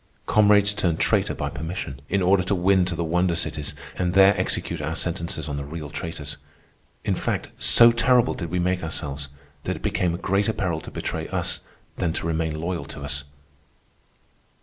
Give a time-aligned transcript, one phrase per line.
[0.25, 4.35] Comrades turned traitor by permission, in order to win to the wonder cities and there
[4.35, 6.37] execute our sentences on the real traitors.
[7.05, 9.27] In fact, so terrible did we make ourselves,
[9.63, 11.59] that it became a greater peril to betray us
[11.97, 13.25] than to remain loyal to us.